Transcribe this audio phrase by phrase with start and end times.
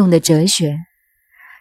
[0.00, 0.78] 动的哲学。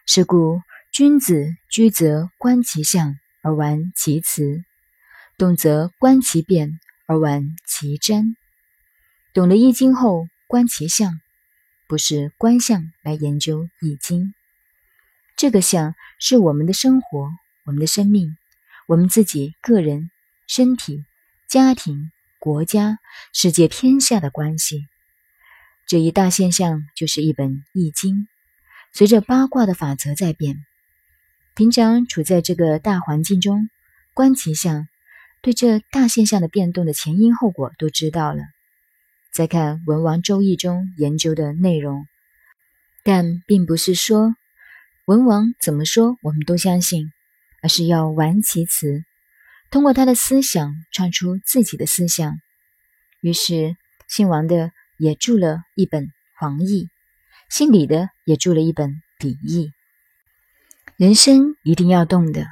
[0.06, 0.62] 是故，
[0.94, 4.64] 君子居则观其象而玩其辞，
[5.38, 8.38] 动则观其变而玩其真。
[9.34, 11.20] 懂了《易经》后，观其象，
[11.86, 14.28] 不是观象来研究《易经》。
[15.36, 17.30] 这个象是我们的生活、
[17.66, 18.38] 我们的生命、
[18.88, 20.10] 我们自己个人、
[20.48, 21.04] 身体、
[21.50, 23.00] 家庭、国家、
[23.34, 24.88] 世界、天下的关系。
[25.90, 28.16] 这一大现象就是一本《易经》。
[28.94, 30.64] 随着八卦的法则在变，
[31.56, 33.72] 平常处在这个大环境中，
[34.14, 34.88] 观其象，
[35.42, 38.44] 对这大现象的变动的前因后果都知道了。
[39.34, 42.06] 再看文王周易中研究的内容，
[43.04, 44.36] 但并不是说
[45.06, 47.12] 文王怎么说我们都相信，
[47.64, 49.04] 而是要玩其辞，
[49.72, 52.40] 通过他的思想创出自己的思想。
[53.22, 53.76] 于是
[54.08, 56.06] 姓王的也著了一本
[56.38, 56.84] 《黄易》。
[57.50, 59.68] 姓李的也著了一本《李易》。
[60.98, 62.46] 人生一定要动的，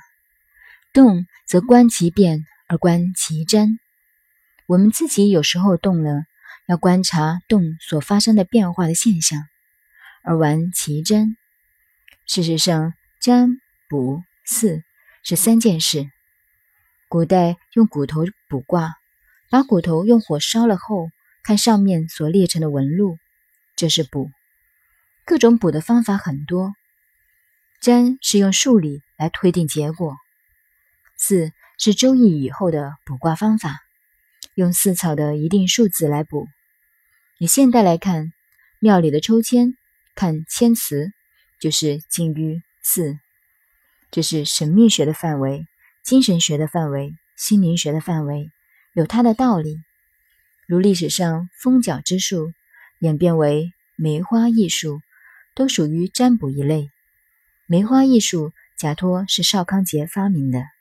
[0.93, 3.77] 动则观其变而观其真。
[4.65, 6.23] 我们自己有时候动了，
[6.67, 9.43] 要观察动所发生的变化的现象，
[10.23, 11.37] 而玩其真。
[12.25, 13.59] 事实上，占
[13.89, 14.81] 卜四
[15.23, 16.09] 是三件事。
[17.09, 18.95] 古代用骨头卜卦，
[19.49, 21.09] 把骨头用火烧了后，
[21.47, 23.17] 看上面所裂成的纹路，
[23.77, 24.29] 这是卜。
[25.23, 26.73] 各种卜的方法很多，
[27.79, 30.17] 占是用数理来推定结果，
[31.15, 33.79] 四是周易以后的卜卦方法，
[34.55, 36.49] 用四草的一定数字来卜。
[37.37, 38.33] 以现代来看，
[38.79, 39.77] 庙里的抽签
[40.15, 41.13] 看签词，
[41.61, 43.17] 就是近于四，
[44.11, 45.65] 这是神秘学的范围、
[46.03, 48.51] 精神学的范围、心灵学的范围，
[48.91, 49.79] 有它的道理。
[50.67, 52.51] 如历史上风角之术
[52.99, 55.01] 演变为梅花艺术。
[55.57, 56.91] 都属于占卜一类。
[57.65, 60.76] 梅花艺术假托是邵康节发明的。